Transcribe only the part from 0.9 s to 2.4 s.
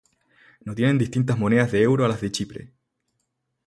distintas monedas de euro a las de